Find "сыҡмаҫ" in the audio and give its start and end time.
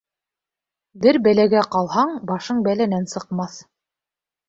3.15-3.63